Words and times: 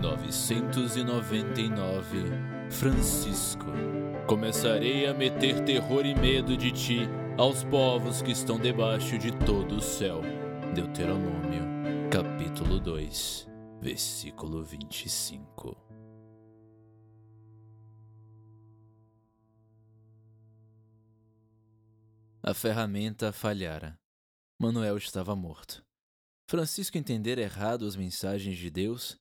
999 0.00 2.24
Francisco. 2.70 3.66
Começarei 4.26 5.06
a 5.06 5.12
meter 5.12 5.62
terror 5.64 6.06
e 6.06 6.14
medo 6.14 6.56
de 6.56 6.72
ti 6.72 7.00
aos 7.36 7.62
povos 7.64 8.22
que 8.22 8.30
estão 8.30 8.58
debaixo 8.58 9.18
de 9.18 9.30
todo 9.44 9.76
o 9.76 9.82
céu. 9.82 10.22
Deuteronômio, 10.74 11.62
capítulo 12.10 12.80
2, 12.80 13.46
versículo 13.82 14.64
25. 14.64 15.76
A 22.42 22.54
ferramenta 22.54 23.32
falhara. 23.32 23.98
Manuel 24.58 24.96
estava 24.96 25.36
morto. 25.36 25.84
Francisco 26.48 26.96
entendera 26.96 27.42
errado 27.42 27.84
as 27.84 27.96
mensagens 27.96 28.56
de 28.56 28.70
Deus 28.70 29.20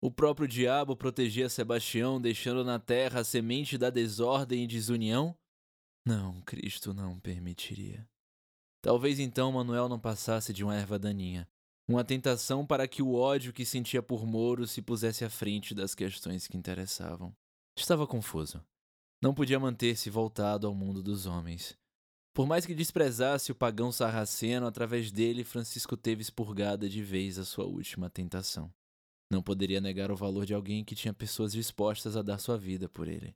o 0.00 0.10
próprio 0.10 0.46
diabo 0.46 0.96
protegia 0.96 1.48
Sebastião, 1.48 2.20
deixando 2.20 2.62
na 2.64 2.78
terra 2.78 3.20
a 3.20 3.24
semente 3.24 3.76
da 3.76 3.90
desordem 3.90 4.64
e 4.64 4.66
desunião? 4.66 5.36
Não, 6.06 6.40
Cristo 6.42 6.94
não 6.94 7.18
permitiria. 7.18 8.08
Talvez 8.80 9.18
então 9.18 9.50
Manuel 9.50 9.88
não 9.88 9.98
passasse 9.98 10.52
de 10.52 10.62
uma 10.62 10.76
erva 10.76 10.98
daninha, 10.98 11.48
uma 11.88 12.04
tentação 12.04 12.64
para 12.64 12.86
que 12.86 13.02
o 13.02 13.14
ódio 13.14 13.52
que 13.52 13.64
sentia 13.64 14.02
por 14.02 14.24
Moro 14.24 14.66
se 14.66 14.80
pusesse 14.80 15.24
à 15.24 15.30
frente 15.30 15.74
das 15.74 15.94
questões 15.94 16.46
que 16.46 16.56
interessavam. 16.56 17.34
Estava 17.76 18.06
confuso. 18.06 18.62
Não 19.20 19.34
podia 19.34 19.58
manter-se 19.58 20.08
voltado 20.10 20.66
ao 20.66 20.74
mundo 20.74 21.02
dos 21.02 21.26
homens. 21.26 21.76
Por 22.32 22.46
mais 22.46 22.64
que 22.64 22.74
desprezasse 22.74 23.50
o 23.50 23.54
pagão 23.54 23.90
sarraceno, 23.90 24.66
através 24.66 25.10
dele 25.10 25.42
Francisco 25.42 25.96
teve 25.96 26.22
expurgada 26.22 26.88
de 26.88 27.02
vez 27.02 27.36
a 27.36 27.44
sua 27.44 27.64
última 27.64 28.08
tentação. 28.08 28.72
Não 29.30 29.42
poderia 29.42 29.80
negar 29.80 30.10
o 30.10 30.16
valor 30.16 30.46
de 30.46 30.54
alguém 30.54 30.84
que 30.84 30.94
tinha 30.94 31.12
pessoas 31.12 31.52
dispostas 31.52 32.16
a 32.16 32.22
dar 32.22 32.38
sua 32.38 32.56
vida 32.56 32.88
por 32.88 33.08
ele. 33.08 33.34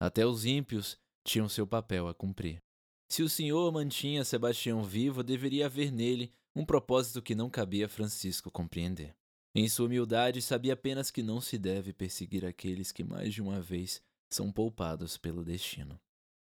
Até 0.00 0.24
os 0.26 0.44
ímpios 0.44 0.98
tinham 1.24 1.48
seu 1.48 1.66
papel 1.66 2.08
a 2.08 2.14
cumprir. 2.14 2.62
Se 3.10 3.22
o 3.22 3.28
Senhor 3.28 3.70
mantinha 3.72 4.24
Sebastião 4.24 4.82
vivo, 4.82 5.22
deveria 5.22 5.66
haver 5.66 5.92
nele 5.92 6.32
um 6.54 6.64
propósito 6.64 7.20
que 7.20 7.34
não 7.34 7.50
cabia 7.50 7.88
Francisco 7.88 8.50
compreender. 8.50 9.14
Em 9.54 9.68
sua 9.68 9.86
humildade, 9.86 10.40
sabia 10.40 10.72
apenas 10.72 11.10
que 11.10 11.22
não 11.22 11.40
se 11.40 11.58
deve 11.58 11.92
perseguir 11.92 12.44
aqueles 12.44 12.90
que 12.90 13.04
mais 13.04 13.34
de 13.34 13.42
uma 13.42 13.60
vez 13.60 14.00
são 14.30 14.50
poupados 14.50 15.18
pelo 15.18 15.44
destino. 15.44 16.00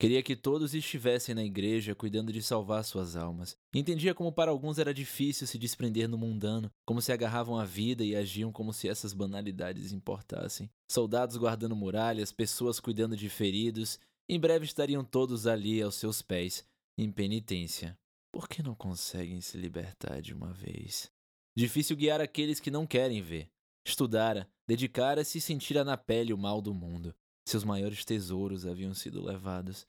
Queria 0.01 0.23
que 0.23 0.37
todos 0.37 0.75
estivessem 0.75 1.35
na 1.35 1.43
igreja 1.43 1.93
cuidando 1.93 2.33
de 2.33 2.41
salvar 2.41 2.85
suas 2.85 3.17
almas. 3.17 3.57
Entendia 3.75 4.15
como 4.15 4.31
para 4.33 4.53
alguns 4.53 4.79
era 4.79 4.95
difícil 4.95 5.45
se 5.45 5.59
desprender 5.59 6.09
no 6.09 6.17
mundano, 6.17 6.71
como 6.87 7.03
se 7.03 7.11
agarravam 7.11 7.59
à 7.59 7.65
vida 7.65 8.05
e 8.05 8.15
agiam 8.15 8.53
como 8.53 8.73
se 8.73 8.89
essas 8.89 9.13
banalidades 9.13 9.91
importassem. 9.91 10.71
Soldados 10.89 11.37
guardando 11.37 11.75
muralhas, 11.75 12.31
pessoas 12.31 12.79
cuidando 12.79 13.17
de 13.17 13.29
feridos, 13.29 13.99
em 14.29 14.39
breve 14.39 14.67
estariam 14.67 15.03
todos 15.03 15.49
ali 15.49 15.83
aos 15.83 15.97
seus 15.97 16.23
pés, 16.23 16.65
em 16.97 17.11
penitência. 17.11 17.99
Por 18.33 18.49
que 18.49 18.63
não 18.63 18.77
conseguem 18.77 19.41
se 19.41 19.59
libertar 19.59 20.23
de 20.23 20.33
uma 20.33 20.53
vez? 20.53 21.11
Difícil 21.57 21.97
guiar 21.97 22.21
aqueles 22.21 22.61
que 22.61 22.71
não 22.71 22.87
querem 22.87 23.21
ver. 23.21 23.51
Estudara, 23.85 24.49
dedicara-se 24.65 25.39
e 25.39 25.41
sentira 25.41 25.83
na 25.83 25.97
pele 25.97 26.33
o 26.33 26.39
mal 26.39 26.63
do 26.63 26.73
mundo. 26.73 27.13
Seus 27.49 27.65
maiores 27.65 28.05
tesouros 28.05 28.67
haviam 28.67 28.93
sido 28.93 29.25
levados. 29.25 29.87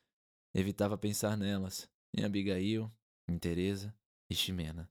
Evitava 0.54 0.98
pensar 0.98 1.36
nelas, 1.36 1.90
em 2.16 2.24
Abigail, 2.24 2.90
em 3.28 3.38
Teresa 3.38 3.94
e 4.30 4.34
Ximena, 4.34 4.90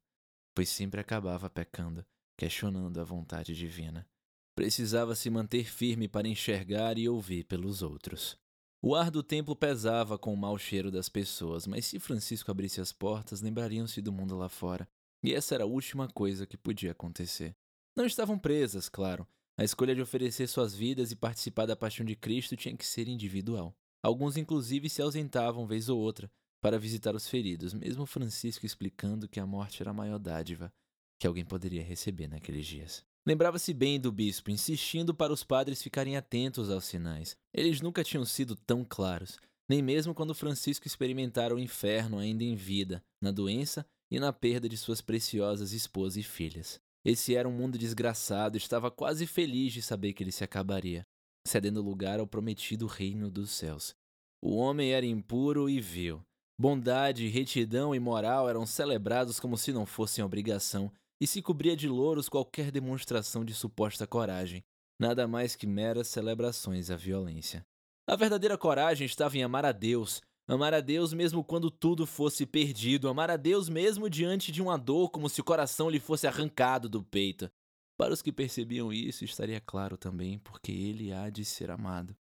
pois 0.55 0.69
sempre 0.69 1.01
acabava 1.01 1.49
pecando, 1.49 2.05
questionando 2.37 3.01
a 3.01 3.05
vontade 3.05 3.55
divina. 3.55 4.07
Precisava 4.55 5.15
se 5.15 5.31
manter 5.31 5.65
firme 5.65 6.09
para 6.09 6.29
enxergar 6.29 6.99
e 6.99 7.09
ouvir 7.09 7.45
pelos 7.45 7.81
outros. 7.81 8.39
O 8.83 8.95
ar 8.95 9.11
do 9.11 9.23
templo 9.23 9.57
pesava 9.57 10.19
com 10.19 10.35
o 10.35 10.37
mau 10.37 10.59
cheiro 10.59 10.91
das 10.91 11.09
pessoas, 11.09 11.67
mas 11.67 11.87
se 11.87 11.99
Francisco 11.99 12.51
abrisse 12.51 12.83
as 12.83 12.93
portas, 12.93 13.41
lembrariam-se 13.41 14.03
do 14.03 14.13
mundo 14.13 14.37
lá 14.37 14.51
fora. 14.51 14.87
E 15.23 15.33
essa 15.33 15.55
era 15.55 15.65
a 15.65 15.67
última 15.67 16.07
coisa 16.07 16.47
que 16.47 16.59
podia 16.59 16.93
acontecer. 16.93 17.57
Não 17.97 18.05
estavam 18.05 18.39
presas, 18.39 18.91
claro, 18.91 19.27
a 19.59 19.65
escolha 19.65 19.95
de 19.95 20.01
oferecer 20.01 20.47
suas 20.47 20.73
vidas 20.73 21.11
e 21.11 21.17
participar 21.17 21.67
da 21.67 21.75
paixão 21.75 22.07
de 22.07 22.15
Cristo 22.15 22.57
tinha 22.57 22.77
que 22.77 22.87
ser 22.87 23.09
individual. 23.09 23.75
Alguns, 24.01 24.37
inclusive, 24.37 24.89
se 24.89 25.03
ausentavam 25.03 25.67
vez 25.67 25.89
ou 25.89 25.99
outra 25.99 26.31
para 26.63 26.79
visitar 26.79 27.15
os 27.15 27.29
feridos, 27.29 27.75
mesmo 27.75 28.07
Francisco 28.07 28.65
explicando 28.65 29.29
que 29.29 29.41
a 29.41 29.47
morte 29.47 29.83
era 29.83 29.91
a 29.91 29.95
maior 29.95 30.19
dádiva 30.19 30.73
que 31.19 31.27
alguém 31.27 31.45
poderia 31.45 31.83
receber 31.83 32.29
naqueles 32.29 32.65
dias. 32.67 33.05
Lembrava-se 33.27 33.75
bem 33.75 34.01
do 34.01 34.13
bispo, 34.13 34.51
insistindo 34.51 35.13
para 35.13 35.33
os 35.33 35.43
padres 35.43 35.83
ficarem 35.83 36.17
atentos 36.17 36.71
aos 36.71 36.85
sinais. 36.85 37.37
Eles 37.53 37.81
nunca 37.81 38.05
tinham 38.05 38.25
sido 38.25 38.55
tão 38.55 38.85
claros, 38.85 39.39
nem 39.69 39.83
mesmo 39.83 40.15
quando 40.15 40.35
Francisco 40.35 40.87
experimentara 40.87 41.55
o 41.55 41.59
inferno 41.59 42.19
ainda 42.19 42.45
em 42.45 42.55
vida, 42.55 43.03
na 43.21 43.33
doença 43.33 43.85
e 44.11 44.19
na 44.21 44.33
perda 44.33 44.69
de 44.69 44.77
suas 44.77 45.01
preciosas 45.01 45.73
esposas 45.73 46.17
e 46.17 46.23
filhas. 46.23 46.81
Esse 47.05 47.35
era 47.35 47.49
um 47.49 47.53
mundo 47.53 47.79
desgraçado, 47.79 48.57
estava 48.57 48.91
quase 48.91 49.27
feliz 49.27 49.73
de 49.73 49.83
saber 49.83 50.13
que 50.13 50.23
ele 50.23 50.33
se 50.33 50.45
acabaria, 50.45 51.07
cedendo 51.47 51.83
lugar 51.83 52.21
ao 52.21 52.27
prometido 52.27 52.87
reino 52.87 53.31
dos 53.31 53.51
céus. 53.51 53.95
O 54.43 54.57
homem 54.57 54.93
era 54.93 55.07
impuro 55.07 55.69
e 55.69 55.81
vil. 55.81 56.23
Bondade, 56.61 57.29
retidão 57.29 57.95
e 57.95 58.01
moral 58.01 58.49
eram 58.49 58.67
celebrados 58.67 59.39
como 59.39 59.57
se 59.57 59.73
não 59.73 59.87
fossem 59.87 60.25
obrigação, 60.25 60.93
e 61.21 61.27
se 61.27 61.43
cobria 61.43 61.77
de 61.77 61.89
louros 61.89 62.29
qualquer 62.29 62.71
demonstração 62.71 63.45
de 63.45 63.55
suposta 63.55 64.07
coragem, 64.07 64.63
nada 65.01 65.27
mais 65.27 65.57
que 65.57 65.67
meras 65.67 66.09
celebrações 66.09 66.91
à 66.91 66.97
violência. 66.97 67.65
A 68.09 68.17
verdadeira 68.17 68.57
coragem 68.57 69.05
estava 69.05 69.37
em 69.37 69.43
amar 69.43 69.65
a 69.65 69.73
Deus, 69.73 70.23
Amar 70.49 70.73
a 70.73 70.81
Deus 70.81 71.13
mesmo 71.13 71.45
quando 71.45 71.71
tudo 71.71 72.07
fosse 72.07 72.47
perdido, 72.47 73.07
amar 73.07 73.31
a 73.31 73.37
Deus 73.37 73.69
mesmo 73.69 74.09
diante 74.09 74.51
de 74.51 74.63
uma 74.63 74.79
dor 74.79 75.11
como 75.11 75.29
se 75.29 75.43
o 75.43 75.45
coração 75.45 75.91
lhe 75.91 76.01
fosse 76.01 76.27
arrancado 76.27 76.89
do 76.89 77.03
peito. 77.05 77.51
Para 77.99 78.15
os 78.15 78.23
que 78.23 78.33
percebiam 78.33 78.91
isso, 78.91 79.27
estaria 79.27 79.61
claro 79.61 79.99
também 79.99 80.39
porque 80.39 80.73
ele 80.73 81.13
há 81.13 81.29
de 81.29 81.45
ser 81.45 81.71
amado, 81.71 82.17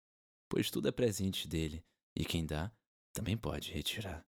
pois 0.49 0.69
tudo 0.69 0.89
é 0.89 0.91
presente 0.91 1.47
dele, 1.47 1.81
e 2.13 2.25
quem 2.25 2.45
dá 2.45 2.69
também 3.13 3.37
pode 3.37 3.71
retirar. 3.71 4.25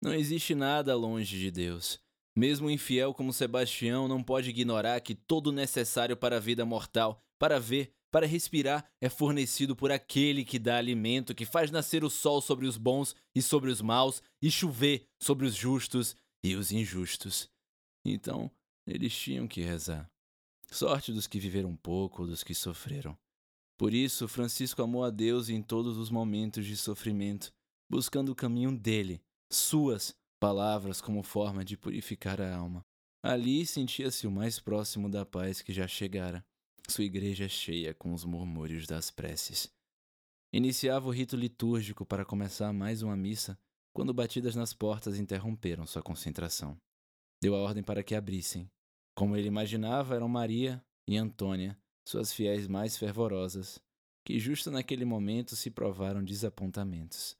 Não 0.00 0.14
existe 0.14 0.54
nada 0.54 0.96
longe 0.96 1.38
de 1.38 1.50
Deus. 1.50 2.00
Mesmo 2.34 2.70
infiel 2.70 3.12
como 3.12 3.34
Sebastião 3.34 4.08
não 4.08 4.22
pode 4.22 4.48
ignorar 4.48 4.98
que 5.02 5.14
todo 5.14 5.52
necessário 5.52 6.16
para 6.16 6.38
a 6.38 6.40
vida 6.40 6.64
mortal, 6.64 7.22
para 7.38 7.60
ver, 7.60 7.92
para 8.12 8.26
respirar 8.26 8.84
é 9.00 9.08
fornecido 9.08 9.74
por 9.74 9.90
aquele 9.90 10.44
que 10.44 10.58
dá 10.58 10.76
alimento, 10.76 11.34
que 11.34 11.46
faz 11.46 11.70
nascer 11.70 12.04
o 12.04 12.10
sol 12.10 12.42
sobre 12.42 12.66
os 12.66 12.76
bons 12.76 13.16
e 13.34 13.40
sobre 13.40 13.70
os 13.70 13.80
maus, 13.80 14.22
e 14.40 14.50
chover 14.50 15.08
sobre 15.18 15.46
os 15.46 15.54
justos 15.54 16.14
e 16.44 16.54
os 16.54 16.70
injustos. 16.70 17.48
Então, 18.04 18.50
eles 18.86 19.16
tinham 19.16 19.48
que 19.48 19.62
rezar. 19.62 20.10
Sorte 20.70 21.10
dos 21.10 21.26
que 21.26 21.40
viveram 21.40 21.74
pouco 21.74 22.22
ou 22.22 22.28
dos 22.28 22.44
que 22.44 22.54
sofreram. 22.54 23.16
Por 23.78 23.94
isso, 23.94 24.28
Francisco 24.28 24.82
amou 24.82 25.04
a 25.04 25.10
Deus 25.10 25.48
em 25.48 25.62
todos 25.62 25.96
os 25.96 26.10
momentos 26.10 26.66
de 26.66 26.76
sofrimento, 26.76 27.50
buscando 27.90 28.30
o 28.30 28.36
caminho 28.36 28.76
dele, 28.76 29.22
suas 29.50 30.14
palavras 30.38 31.00
como 31.00 31.22
forma 31.22 31.64
de 31.64 31.78
purificar 31.78 32.40
a 32.42 32.54
alma. 32.54 32.84
Ali 33.24 33.64
sentia-se 33.64 34.26
o 34.26 34.30
mais 34.30 34.60
próximo 34.60 35.08
da 35.08 35.24
paz 35.24 35.62
que 35.62 35.72
já 35.72 35.88
chegara 35.88 36.44
sua 36.88 37.04
igreja 37.04 37.48
cheia 37.48 37.94
com 37.94 38.12
os 38.12 38.24
murmúrios 38.24 38.86
das 38.86 39.10
preces. 39.10 39.72
Iniciava 40.52 41.08
o 41.08 41.10
rito 41.10 41.36
litúrgico 41.36 42.04
para 42.04 42.24
começar 42.24 42.72
mais 42.72 43.02
uma 43.02 43.16
missa 43.16 43.58
quando 43.92 44.12
batidas 44.12 44.54
nas 44.54 44.72
portas 44.72 45.18
interromperam 45.18 45.86
sua 45.86 46.02
concentração. 46.02 46.78
Deu 47.40 47.54
a 47.54 47.58
ordem 47.58 47.82
para 47.82 48.02
que 48.02 48.14
abrissem. 48.14 48.70
Como 49.14 49.36
ele 49.36 49.48
imaginava, 49.48 50.14
eram 50.14 50.28
Maria 50.28 50.82
e 51.06 51.16
Antônia, 51.16 51.78
suas 52.06 52.32
fiéis 52.32 52.66
mais 52.66 52.96
fervorosas, 52.96 53.80
que 54.24 54.38
justo 54.38 54.70
naquele 54.70 55.04
momento 55.04 55.56
se 55.56 55.70
provaram 55.70 56.22
desapontamentos. 56.22 57.36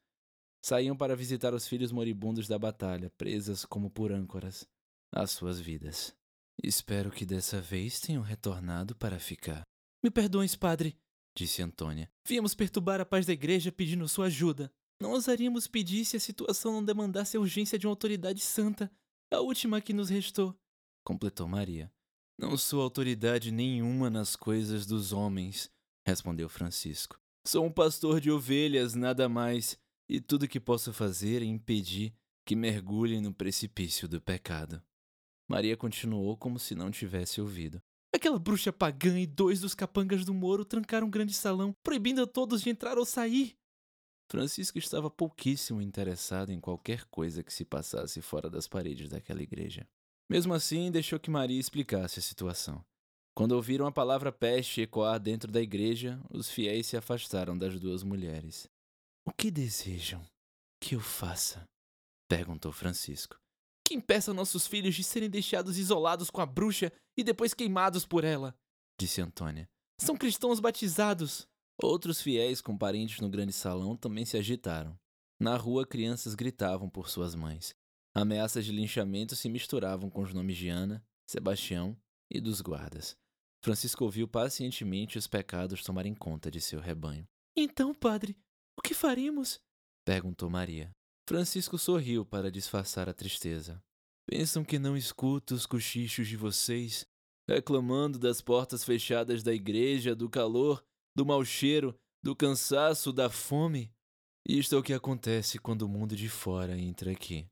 Saíam 0.64 0.96
para 0.96 1.16
visitar 1.16 1.54
os 1.54 1.66
filhos 1.66 1.90
moribundos 1.90 2.46
da 2.46 2.58
batalha, 2.58 3.10
presas 3.10 3.64
como 3.64 3.90
por 3.90 4.12
âncoras 4.12 4.66
às 5.12 5.32
suas 5.32 5.60
vidas. 5.60 6.14
Espero 6.62 7.10
que 7.10 7.24
dessa 7.24 7.60
vez 7.60 8.00
tenham 8.00 8.22
retornado 8.22 8.94
para 8.96 9.18
ficar. 9.18 9.62
Me 10.02 10.10
perdoes, 10.10 10.56
padre, 10.56 10.96
disse 11.36 11.62
Antônia. 11.62 12.10
Viemos 12.26 12.54
perturbar 12.54 13.00
a 13.00 13.06
paz 13.06 13.26
da 13.26 13.32
igreja 13.32 13.70
pedindo 13.70 14.08
sua 14.08 14.26
ajuda. 14.26 14.72
Não 15.00 15.12
ousaríamos 15.12 15.66
pedir 15.66 16.04
se 16.04 16.16
a 16.16 16.20
situação 16.20 16.72
não 16.72 16.84
demandasse 16.84 17.36
a 17.36 17.40
urgência 17.40 17.78
de 17.78 17.86
uma 17.86 17.92
autoridade 17.92 18.40
santa, 18.40 18.90
a 19.32 19.40
última 19.40 19.80
que 19.80 19.92
nos 19.92 20.08
restou, 20.08 20.56
completou 21.04 21.48
Maria. 21.48 21.90
Não 22.38 22.56
sou 22.56 22.80
autoridade 22.80 23.50
nenhuma 23.50 24.10
nas 24.10 24.36
coisas 24.36 24.86
dos 24.86 25.12
homens, 25.12 25.70
respondeu 26.06 26.48
Francisco. 26.48 27.18
Sou 27.46 27.64
um 27.64 27.72
pastor 27.72 28.20
de 28.20 28.30
ovelhas, 28.30 28.94
nada 28.94 29.28
mais, 29.28 29.78
e 30.08 30.20
tudo 30.20 30.48
que 30.48 30.60
posso 30.60 30.92
fazer 30.92 31.42
é 31.42 31.44
impedir 31.44 32.14
que 32.46 32.54
mergulhem 32.54 33.20
no 33.20 33.34
precipício 33.34 34.06
do 34.08 34.20
pecado. 34.20 34.82
Maria 35.48 35.76
continuou 35.76 36.36
como 36.36 36.58
se 36.58 36.74
não 36.74 36.90
tivesse 36.90 37.40
ouvido. 37.40 37.80
Aquela 38.14 38.38
bruxa 38.38 38.72
pagã 38.72 39.18
e 39.18 39.26
dois 39.26 39.60
dos 39.60 39.74
capangas 39.74 40.24
do 40.24 40.34
Moro 40.34 40.64
trancaram 40.64 41.06
um 41.06 41.10
grande 41.10 41.32
salão, 41.32 41.74
proibindo 41.82 42.22
a 42.22 42.26
todos 42.26 42.62
de 42.62 42.70
entrar 42.70 42.98
ou 42.98 43.04
sair. 43.04 43.56
Francisco 44.30 44.78
estava 44.78 45.10
pouquíssimo 45.10 45.82
interessado 45.82 46.50
em 46.50 46.60
qualquer 46.60 47.04
coisa 47.06 47.42
que 47.42 47.52
se 47.52 47.64
passasse 47.64 48.20
fora 48.22 48.48
das 48.48 48.66
paredes 48.66 49.08
daquela 49.08 49.42
igreja. 49.42 49.86
Mesmo 50.28 50.54
assim, 50.54 50.90
deixou 50.90 51.20
que 51.20 51.30
Maria 51.30 51.60
explicasse 51.60 52.18
a 52.18 52.22
situação. 52.22 52.82
Quando 53.34 53.52
ouviram 53.52 53.86
a 53.86 53.92
palavra 53.92 54.30
peste 54.30 54.82
ecoar 54.82 55.18
dentro 55.18 55.50
da 55.50 55.60
igreja, 55.60 56.20
os 56.30 56.50
fiéis 56.50 56.86
se 56.86 56.96
afastaram 56.96 57.56
das 57.56 57.78
duas 57.80 58.02
mulheres. 58.02 58.68
O 59.26 59.32
que 59.32 59.50
desejam 59.50 60.22
que 60.80 60.94
eu 60.94 61.00
faça? 61.00 61.66
perguntou 62.28 62.72
Francisco. 62.72 63.41
Que 63.92 63.98
impeça 63.98 64.32
nossos 64.32 64.66
filhos 64.66 64.94
de 64.94 65.04
serem 65.04 65.28
deixados 65.28 65.76
isolados 65.76 66.30
com 66.30 66.40
a 66.40 66.46
bruxa 66.46 66.90
e 67.14 67.22
depois 67.22 67.52
queimados 67.52 68.06
por 68.06 68.24
ela, 68.24 68.56
disse 68.98 69.20
Antônia. 69.20 69.68
São 69.98 70.16
cristãos 70.16 70.60
batizados. 70.60 71.46
Outros 71.76 72.22
fiéis 72.22 72.62
com 72.62 72.74
parentes 72.74 73.20
no 73.20 73.28
grande 73.28 73.52
salão 73.52 73.94
também 73.94 74.24
se 74.24 74.38
agitaram. 74.38 74.98
Na 75.38 75.58
rua, 75.58 75.86
crianças 75.86 76.34
gritavam 76.34 76.88
por 76.88 77.10
suas 77.10 77.34
mães. 77.34 77.74
Ameaças 78.14 78.64
de 78.64 78.72
linchamento 78.72 79.36
se 79.36 79.50
misturavam 79.50 80.08
com 80.08 80.22
os 80.22 80.32
nomes 80.32 80.56
de 80.56 80.70
Ana, 80.70 81.04
Sebastião 81.26 81.94
e 82.30 82.40
dos 82.40 82.62
guardas. 82.62 83.14
Francisco 83.62 84.04
ouviu 84.04 84.26
pacientemente 84.26 85.18
os 85.18 85.26
pecados 85.26 85.82
tomarem 85.82 86.14
conta 86.14 86.50
de 86.50 86.62
seu 86.62 86.80
rebanho. 86.80 87.28
Então, 87.54 87.92
padre, 87.92 88.38
o 88.74 88.80
que 88.80 88.94
faremos? 88.94 89.60
perguntou 90.02 90.48
Maria. 90.48 90.90
Francisco 91.28 91.78
sorriu 91.78 92.24
para 92.24 92.50
disfarçar 92.50 93.08
a 93.08 93.14
tristeza. 93.14 93.82
Pensam 94.26 94.64
que 94.64 94.78
não 94.78 94.96
escuto 94.96 95.54
os 95.54 95.66
cochichos 95.66 96.28
de 96.28 96.36
vocês, 96.36 97.06
reclamando 97.48 98.18
das 98.18 98.40
portas 98.40 98.84
fechadas 98.84 99.42
da 99.42 99.52
igreja, 99.52 100.14
do 100.14 100.28
calor 100.28 100.84
do 101.14 101.26
mau 101.26 101.44
cheiro, 101.44 101.98
do 102.22 102.34
cansaço, 102.34 103.12
da 103.12 103.28
fome. 103.28 103.92
Isto 104.48 104.74
é 104.74 104.78
o 104.78 104.82
que 104.82 104.92
acontece 104.92 105.58
quando 105.58 105.82
o 105.82 105.88
mundo 105.88 106.16
de 106.16 106.28
fora 106.28 106.76
entra 106.76 107.12
aqui. 107.12 107.46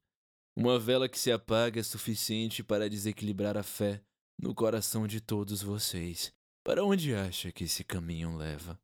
Uma 0.56 0.78
vela 0.78 1.08
que 1.08 1.19
se 1.19 1.31
apaga 1.31 1.81
é 1.81 1.82
suficiente 1.82 2.62
para 2.62 2.90
desequilibrar 2.90 3.56
a 3.56 3.62
fé 3.62 4.02
no 4.38 4.55
coração 4.55 5.06
de 5.06 5.20
todos 5.20 5.62
vocês. 5.62 6.32
Para 6.64 6.84
onde 6.84 7.14
acha 7.14 7.52
que 7.52 7.64
esse 7.64 7.84
caminho 7.84 8.37
leva? 8.37 8.81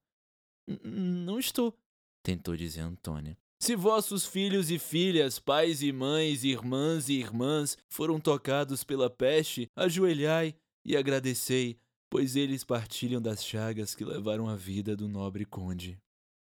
Não 0.85 1.39
estou, 1.39 1.77
tentou 2.23 2.57
dizer 2.57 2.81
Antônia. 2.81 3.37
Se 3.59 3.75
vossos 3.75 4.27
filhos 4.27 4.71
e 4.71 4.79
filhas, 4.79 5.39
pais 5.39 5.83
e 5.83 5.93
mães, 5.93 6.45
irmãs 6.45 7.09
e 7.09 7.15
irmãs 7.15 7.77
foram 7.89 8.21
tocados 8.21 8.85
pela 8.85 9.09
peste, 9.09 9.69
ajoelhai 9.75 10.55
e 10.85 10.97
agradecei 10.97 11.79
pois 12.09 12.37
eles 12.37 12.65
partilham 12.65 13.21
das 13.21 13.45
chagas 13.45 13.95
que 13.95 14.05
levaram 14.05 14.49
a 14.49 14.57
vida 14.57 14.97
do 14.97 15.09
nobre 15.09 15.45
conde. 15.45 15.99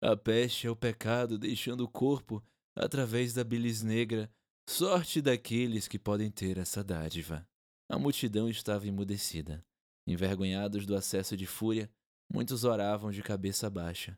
A 0.02 0.16
peste 0.16 0.68
é 0.68 0.70
o 0.70 0.76
pecado 0.76 1.38
deixando 1.38 1.82
o 1.82 1.90
corpo 1.90 2.44
através 2.76 3.34
da 3.34 3.44
bilis 3.44 3.84
negra, 3.84 4.32
sorte 4.68 5.22
daqueles 5.22 5.88
que 5.88 6.00
podem 6.00 6.32
ter 6.32 6.58
essa 6.58 6.84
dádiva. 6.84 7.46
A 7.90 8.00
multidão 8.00 8.50
estava 8.50 8.88
emudecida. 8.88 9.64
Envergonhados 10.08 10.86
do 10.86 10.96
acesso 10.96 11.38
de 11.38 11.46
fúria, 11.46 11.92
muitos 12.32 12.64
oravam 12.64 13.12
de 13.12 13.22
cabeça 13.22 13.70
baixa. 13.70 14.18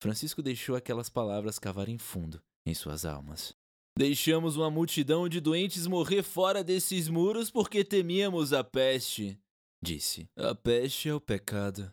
Francisco 0.00 0.42
deixou 0.42 0.74
aquelas 0.74 1.08
palavras 1.08 1.58
cavarem 1.58 1.98
fundo 1.98 2.42
em 2.66 2.74
suas 2.74 3.04
almas. 3.04 3.54
Deixamos 3.96 4.56
uma 4.56 4.70
multidão 4.70 5.28
de 5.28 5.40
doentes 5.40 5.86
morrer 5.86 6.22
fora 6.22 6.64
desses 6.64 7.08
muros 7.08 7.50
porque 7.50 7.84
temíamos 7.84 8.52
a 8.52 8.64
peste 8.64 9.38
disse: 9.82 10.28
A 10.36 10.54
peste 10.54 11.08
é 11.08 11.14
o 11.14 11.20
pecado. 11.20 11.92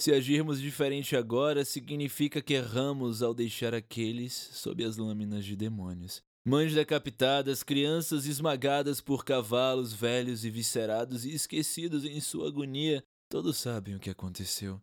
Se 0.00 0.12
agirmos 0.12 0.60
diferente 0.60 1.16
agora, 1.16 1.64
significa 1.64 2.42
que 2.42 2.54
erramos 2.54 3.22
ao 3.22 3.32
deixar 3.32 3.74
aqueles 3.74 4.32
sob 4.32 4.84
as 4.84 4.96
lâminas 4.96 5.44
de 5.44 5.54
demônios. 5.54 6.22
Mães 6.46 6.74
decapitadas, 6.74 7.62
crianças 7.62 8.26
esmagadas 8.26 9.00
por 9.00 9.24
cavalos 9.24 9.92
velhos 9.92 10.44
e 10.44 10.50
viscerados 10.50 11.24
e 11.24 11.32
esquecidos 11.32 12.04
em 12.04 12.20
sua 12.20 12.48
agonia, 12.48 13.02
todos 13.30 13.56
sabem 13.56 13.94
o 13.94 14.00
que 14.00 14.10
aconteceu. 14.10 14.82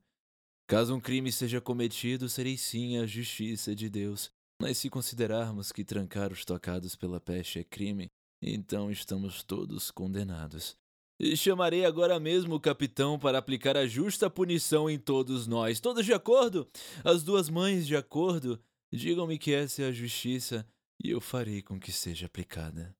Caso 0.72 0.96
um 0.96 1.02
crime 1.02 1.34
seja 1.34 1.60
cometido, 1.60 2.30
serei 2.30 2.56
sim 2.56 2.98
a 2.98 3.06
justiça 3.06 3.76
de 3.76 3.90
Deus. 3.90 4.32
Mas 4.58 4.78
se 4.78 4.90
considerarmos 4.90 5.70
que 5.70 5.84
trancar 5.84 6.32
os 6.32 6.46
tocados 6.46 6.96
pela 6.96 7.20
peste 7.20 7.60
é 7.60 7.64
crime, 7.66 8.08
então 8.42 8.90
estamos 8.90 9.44
todos 9.44 9.92
condenados. 9.92 10.78
E 11.20 11.36
chamarei 11.36 11.84
agora 11.84 12.18
mesmo 12.22 12.56
o 12.56 12.60
capitão 12.60 13.20
para 13.20 13.38
aplicar 13.38 13.76
a 13.76 13.86
justa 13.86 14.30
punição 14.30 14.90
em 14.90 14.98
todos 14.98 15.46
nós. 15.46 15.82
Todos 15.82 16.06
de 16.06 16.14
acordo? 16.14 16.66
As 17.04 17.22
duas 17.22 17.50
mães 17.50 17.86
de 17.86 17.98
acordo? 17.98 18.58
Digam-me 18.94 19.38
que 19.38 19.54
essa 19.54 19.82
é 19.82 19.88
a 19.88 19.92
justiça 19.92 20.66
e 21.04 21.10
eu 21.10 21.20
farei 21.20 21.62
com 21.62 21.78
que 21.78 21.92
seja 21.92 22.28
aplicada. 22.28 22.96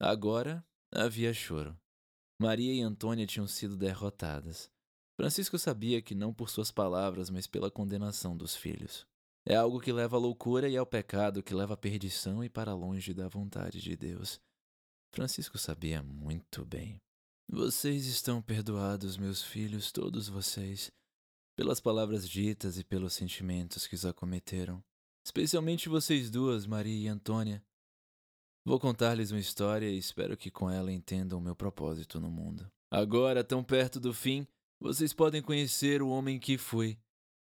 Agora 0.00 0.64
havia 0.90 1.34
choro. 1.34 1.76
Maria 2.40 2.72
e 2.72 2.80
Antônia 2.80 3.26
tinham 3.26 3.46
sido 3.46 3.76
derrotadas. 3.76 4.71
Francisco 5.22 5.56
sabia 5.56 6.02
que 6.02 6.16
não 6.16 6.34
por 6.34 6.50
suas 6.50 6.72
palavras, 6.72 7.30
mas 7.30 7.46
pela 7.46 7.70
condenação 7.70 8.36
dos 8.36 8.56
filhos. 8.56 9.06
É 9.46 9.54
algo 9.54 9.78
que 9.78 9.92
leva 9.92 10.16
à 10.16 10.18
loucura 10.18 10.68
e 10.68 10.76
ao 10.76 10.84
pecado 10.84 11.44
que 11.44 11.54
leva 11.54 11.74
à 11.74 11.76
perdição 11.76 12.42
e 12.42 12.48
para 12.48 12.74
longe 12.74 13.14
da 13.14 13.28
vontade 13.28 13.80
de 13.80 13.94
Deus. 13.94 14.40
Francisco 15.12 15.56
sabia 15.58 16.02
muito 16.02 16.64
bem. 16.64 17.00
Vocês 17.48 18.06
estão 18.06 18.42
perdoados, 18.42 19.16
meus 19.16 19.44
filhos, 19.44 19.92
todos 19.92 20.28
vocês, 20.28 20.90
pelas 21.56 21.78
palavras 21.78 22.28
ditas 22.28 22.76
e 22.76 22.82
pelos 22.82 23.12
sentimentos 23.12 23.86
que 23.86 23.94
os 23.94 24.04
acometeram. 24.04 24.82
Especialmente 25.24 25.88
vocês 25.88 26.32
duas, 26.32 26.66
Maria 26.66 26.98
e 26.98 27.06
Antônia. 27.06 27.62
Vou 28.64 28.80
contar-lhes 28.80 29.30
uma 29.30 29.38
história 29.38 29.88
e 29.88 29.96
espero 29.96 30.36
que 30.36 30.50
com 30.50 30.68
ela 30.68 30.90
entendam 30.90 31.38
o 31.38 31.42
meu 31.42 31.54
propósito 31.54 32.18
no 32.18 32.28
mundo. 32.28 32.68
Agora, 32.90 33.44
tão 33.44 33.62
perto 33.62 34.00
do 34.00 34.12
fim, 34.12 34.44
vocês 34.82 35.12
podem 35.12 35.40
conhecer 35.40 36.02
o 36.02 36.08
homem 36.08 36.40
que 36.40 36.58
fui. 36.58 36.98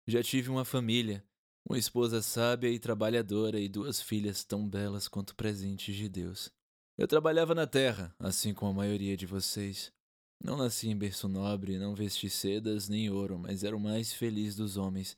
Já 0.06 0.22
tive 0.22 0.50
uma 0.50 0.66
família, 0.66 1.24
uma 1.68 1.78
esposa 1.78 2.22
sábia 2.22 2.70
e 2.70 2.78
trabalhadora 2.78 3.58
e 3.58 3.70
duas 3.70 4.02
filhas 4.02 4.44
tão 4.44 4.68
belas 4.68 5.08
quanto 5.08 5.34
presentes 5.36 5.96
de 5.96 6.10
Deus. 6.10 6.52
Eu 6.98 7.08
trabalhava 7.08 7.56
na 7.56 7.66
terra, 7.66 8.14
assim 8.20 8.54
como 8.54 8.72
a 8.72 8.84
maioria 8.84 9.16
de 9.16 9.26
vocês. 9.26 9.90
Não 10.44 10.58
nasci 10.58 10.90
em 10.90 10.98
berço 10.98 11.30
nobre, 11.30 11.80
não 11.80 11.96
vesti 11.96 12.30
sedas 12.30 12.90
nem 12.90 13.10
ouro, 13.10 13.40
mas 13.40 13.64
era 13.64 13.76
o 13.76 13.80
mais 13.80 14.12
feliz 14.12 14.58
dos 14.58 14.76
homens, 14.76 15.18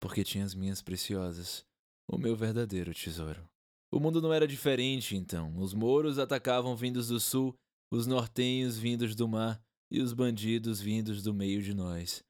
porque 0.00 0.24
tinha 0.24 0.46
as 0.46 0.54
minhas 0.54 0.80
preciosas, 0.80 1.66
o 2.08 2.16
meu 2.16 2.34
verdadeiro 2.34 2.94
tesouro. 2.94 3.46
O 3.90 4.00
mundo 4.00 4.22
não 4.22 4.32
era 4.32 4.48
diferente, 4.48 5.16
então. 5.16 5.54
Os 5.58 5.74
mouros 5.74 6.18
atacavam 6.18 6.74
vindos 6.74 7.08
do 7.08 7.20
sul, 7.20 7.54
os 7.90 8.06
nortenhos 8.06 8.78
vindos 8.78 9.14
do 9.14 9.28
mar 9.28 9.62
e 9.92 10.00
os 10.00 10.14
bandidos 10.14 10.80
vindos 10.80 11.22
do 11.22 11.34
meio 11.34 11.60
de 11.60 11.74
nós. 11.74 12.24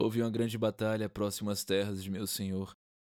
Houve 0.00 0.20
uma 0.20 0.30
grande 0.30 0.58
batalha 0.58 1.08
próximo 1.08 1.48
às 1.48 1.64
terras 1.64 2.02
de 2.02 2.10
meu 2.10 2.26
senhor. 2.26 2.76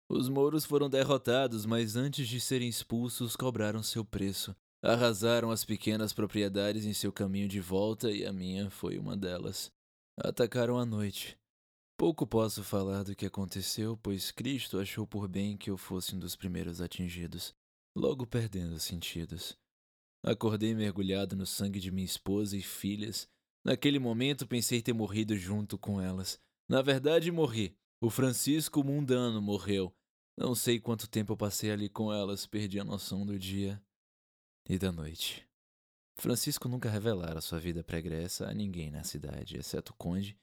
Os 0.09 0.27
mouros 0.27 0.65
foram 0.65 0.89
derrotados, 0.89 1.65
mas 1.65 1.95
antes 1.95 2.27
de 2.27 2.41
serem 2.41 2.67
expulsos, 2.67 3.37
cobraram 3.37 3.81
seu 3.81 4.03
preço. 4.03 4.53
Arrasaram 4.83 5.49
as 5.49 5.63
pequenas 5.63 6.11
propriedades 6.11 6.85
em 6.85 6.93
seu 6.93 7.11
caminho 7.11 7.47
de 7.47 7.61
volta 7.61 8.11
e 8.11 8.25
a 8.25 8.33
minha 8.33 8.69
foi 8.69 8.99
uma 8.99 9.15
delas. 9.15 9.71
Atacaram 10.19 10.77
à 10.77 10.85
noite. 10.85 11.37
Pouco 11.97 12.27
posso 12.27 12.61
falar 12.63 13.03
do 13.03 13.15
que 13.15 13.25
aconteceu, 13.25 13.97
pois 14.03 14.29
Cristo 14.29 14.77
achou 14.77 15.07
por 15.07 15.29
bem 15.29 15.55
que 15.55 15.69
eu 15.69 15.77
fosse 15.77 16.13
um 16.13 16.19
dos 16.19 16.35
primeiros 16.35 16.81
atingidos, 16.81 17.55
logo 17.95 18.27
perdendo 18.27 18.73
os 18.75 18.83
sentidos. 18.83 19.57
Acordei 20.21 20.75
mergulhado 20.75 21.35
no 21.35 21.45
sangue 21.45 21.79
de 21.79 21.91
minha 21.91 22.05
esposa 22.05 22.57
e 22.57 22.61
filhas. 22.61 23.29
Naquele 23.65 23.97
momento 23.97 24.45
pensei 24.45 24.79
ter 24.79 24.93
morrido 24.93 25.35
junto 25.35 25.75
com 25.75 25.99
elas. 25.99 26.39
Na 26.69 26.83
verdade, 26.83 27.31
morri. 27.31 27.75
O 27.99 28.11
Francisco 28.11 28.83
mundano 28.83 29.41
morreu. 29.41 29.91
Não 30.37 30.53
sei 30.53 30.79
quanto 30.79 31.09
tempo 31.09 31.33
eu 31.33 31.37
passei 31.37 31.71
ali 31.71 31.89
com 31.89 32.13
elas, 32.13 32.45
perdi 32.45 32.79
a 32.79 32.83
noção 32.83 33.25
do 33.25 33.39
dia 33.39 33.81
e 34.69 34.77
da 34.77 34.91
noite. 34.91 35.47
Francisco 36.17 36.69
nunca 36.69 36.89
revelara 36.89 37.41
sua 37.41 37.59
vida 37.59 37.83
pregressa 37.83 38.47
a 38.47 38.53
ninguém 38.53 38.91
na 38.91 39.03
cidade, 39.03 39.57
exceto 39.57 39.93
o 39.93 39.95
conde 39.95 40.37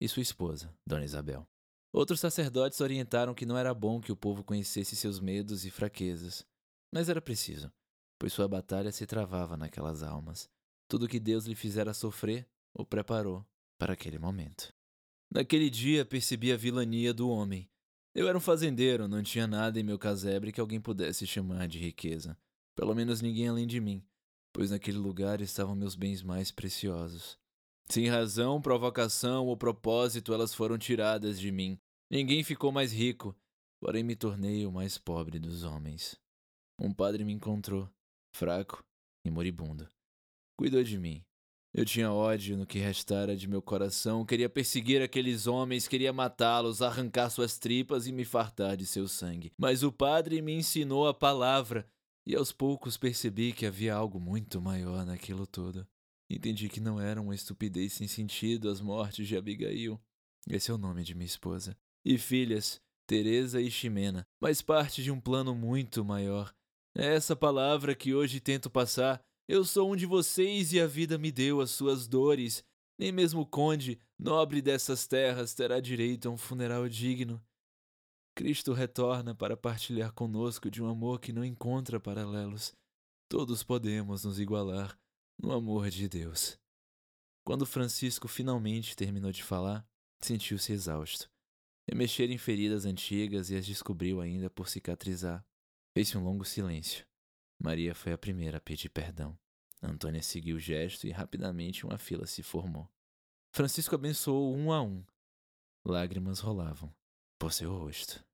e 0.00 0.08
sua 0.08 0.22
esposa, 0.22 0.72
Dona 0.86 1.04
Isabel. 1.04 1.46
Outros 1.92 2.20
sacerdotes 2.20 2.80
orientaram 2.80 3.34
que 3.34 3.46
não 3.46 3.58
era 3.58 3.74
bom 3.74 4.00
que 4.00 4.12
o 4.12 4.16
povo 4.16 4.44
conhecesse 4.44 4.94
seus 4.94 5.18
medos 5.18 5.64
e 5.64 5.70
fraquezas, 5.70 6.46
mas 6.92 7.08
era 7.08 7.20
preciso, 7.20 7.72
pois 8.18 8.32
sua 8.32 8.46
batalha 8.46 8.92
se 8.92 9.06
travava 9.06 9.56
naquelas 9.56 10.02
almas. 10.02 10.48
Tudo 10.86 11.08
que 11.08 11.18
Deus 11.18 11.44
lhe 11.44 11.54
fizera 11.54 11.92
sofrer, 11.92 12.46
o 12.78 12.86
preparou 12.86 13.44
para 13.76 13.92
aquele 13.92 14.18
momento. 14.18 14.72
Naquele 15.30 15.68
dia 15.68 16.06
percebi 16.06 16.52
a 16.52 16.56
vilania 16.56 17.12
do 17.12 17.28
homem. 17.28 17.68
Eu 18.14 18.28
era 18.28 18.38
um 18.38 18.40
fazendeiro, 18.40 19.06
não 19.06 19.22
tinha 19.22 19.46
nada 19.46 19.78
em 19.78 19.82
meu 19.82 19.98
casebre 19.98 20.52
que 20.52 20.60
alguém 20.60 20.80
pudesse 20.80 21.26
chamar 21.26 21.68
de 21.68 21.78
riqueza. 21.78 22.38
Pelo 22.74 22.94
menos 22.94 23.20
ninguém 23.20 23.48
além 23.48 23.66
de 23.66 23.80
mim, 23.80 24.02
pois 24.52 24.70
naquele 24.70 24.96
lugar 24.96 25.40
estavam 25.40 25.74
meus 25.74 25.94
bens 25.94 26.22
mais 26.22 26.50
preciosos. 26.50 27.36
Sem 27.90 28.06
razão, 28.06 28.62
provocação 28.62 29.46
ou 29.46 29.56
propósito, 29.56 30.32
elas 30.32 30.54
foram 30.54 30.78
tiradas 30.78 31.38
de 31.38 31.50
mim. 31.50 31.78
Ninguém 32.10 32.44
ficou 32.44 32.70
mais 32.70 32.92
rico, 32.92 33.36
porém 33.80 34.02
me 34.02 34.14
tornei 34.14 34.64
o 34.64 34.72
mais 34.72 34.96
pobre 34.96 35.38
dos 35.38 35.64
homens. 35.64 36.16
Um 36.80 36.92
padre 36.92 37.24
me 37.24 37.32
encontrou, 37.32 37.90
fraco 38.32 38.84
e 39.24 39.30
moribundo. 39.30 39.88
Cuidou 40.56 40.82
de 40.82 40.98
mim. 40.98 41.24
Eu 41.78 41.84
tinha 41.84 42.10
ódio 42.10 42.56
no 42.56 42.66
que 42.66 42.80
restara 42.80 43.36
de 43.36 43.46
meu 43.46 43.62
coração, 43.62 44.24
queria 44.24 44.48
perseguir 44.48 45.00
aqueles 45.00 45.46
homens, 45.46 45.86
queria 45.86 46.12
matá-los, 46.12 46.82
arrancar 46.82 47.30
suas 47.30 47.56
tripas 47.56 48.08
e 48.08 48.12
me 48.12 48.24
fartar 48.24 48.76
de 48.76 48.84
seu 48.84 49.06
sangue. 49.06 49.52
Mas 49.56 49.84
o 49.84 49.92
padre 49.92 50.42
me 50.42 50.52
ensinou 50.52 51.06
a 51.06 51.14
palavra, 51.14 51.88
e 52.26 52.34
aos 52.34 52.50
poucos 52.50 52.96
percebi 52.96 53.52
que 53.52 53.64
havia 53.64 53.94
algo 53.94 54.18
muito 54.18 54.60
maior 54.60 55.06
naquilo 55.06 55.46
tudo. 55.46 55.86
Entendi 56.28 56.68
que 56.68 56.80
não 56.80 57.00
era 57.00 57.22
uma 57.22 57.32
estupidez 57.32 57.92
sem 57.92 58.08
sentido 58.08 58.68
as 58.68 58.80
mortes 58.80 59.28
de 59.28 59.36
Abigail. 59.36 60.00
Esse 60.50 60.72
é 60.72 60.74
o 60.74 60.78
nome 60.78 61.04
de 61.04 61.14
minha 61.14 61.26
esposa. 61.26 61.76
E 62.04 62.18
filhas, 62.18 62.80
Teresa 63.06 63.60
e 63.60 63.70
Ximena, 63.70 64.26
mas 64.42 64.60
parte 64.60 65.00
de 65.00 65.12
um 65.12 65.20
plano 65.20 65.54
muito 65.54 66.04
maior. 66.04 66.52
É 66.96 67.14
essa 67.14 67.36
palavra 67.36 67.94
que 67.94 68.12
hoje 68.12 68.40
tento 68.40 68.68
passar. 68.68 69.22
Eu 69.48 69.64
sou 69.64 69.90
um 69.90 69.96
de 69.96 70.04
vocês 70.04 70.74
e 70.74 70.80
a 70.80 70.86
vida 70.86 71.16
me 71.16 71.32
deu 71.32 71.62
as 71.62 71.70
suas 71.70 72.06
dores. 72.06 72.62
Nem 72.98 73.10
mesmo 73.10 73.40
o 73.40 73.46
conde, 73.46 73.98
nobre 74.18 74.60
dessas 74.60 75.06
terras, 75.06 75.54
terá 75.54 75.80
direito 75.80 76.28
a 76.28 76.30
um 76.30 76.36
funeral 76.36 76.86
digno. 76.86 77.42
Cristo 78.34 78.74
retorna 78.74 79.34
para 79.34 79.56
partilhar 79.56 80.12
conosco 80.12 80.70
de 80.70 80.82
um 80.82 80.86
amor 80.86 81.18
que 81.18 81.32
não 81.32 81.42
encontra 81.42 81.98
paralelos. 81.98 82.74
Todos 83.26 83.62
podemos 83.62 84.24
nos 84.24 84.38
igualar 84.38 84.98
no 85.38 85.50
amor 85.50 85.88
de 85.88 86.10
Deus. 86.10 86.58
Quando 87.42 87.64
Francisco 87.64 88.28
finalmente 88.28 88.94
terminou 88.94 89.32
de 89.32 89.42
falar, 89.42 89.88
sentiu-se 90.20 90.74
exausto. 90.74 91.26
Remexer 91.88 92.30
em 92.30 92.36
feridas 92.36 92.84
antigas 92.84 93.48
e 93.48 93.56
as 93.56 93.64
descobriu 93.64 94.20
ainda 94.20 94.50
por 94.50 94.68
cicatrizar. 94.68 95.42
Fez-se 95.94 96.18
um 96.18 96.22
longo 96.22 96.44
silêncio. 96.44 97.07
Maria 97.58 97.94
foi 97.94 98.12
a 98.12 98.18
primeira 98.18 98.58
a 98.58 98.60
pedir 98.60 98.88
perdão. 98.88 99.36
Antônia 99.82 100.22
seguiu 100.22 100.56
o 100.56 100.60
gesto 100.60 101.06
e 101.06 101.10
rapidamente 101.10 101.84
uma 101.84 101.98
fila 101.98 102.26
se 102.26 102.42
formou. 102.42 102.88
Francisco 103.50 103.94
abençoou 103.94 104.54
um 104.56 104.72
a 104.72 104.82
um. 104.82 105.04
Lágrimas 105.84 106.40
rolavam 106.40 106.94
por 107.38 107.52
seu 107.52 107.76
rosto. 107.76 108.24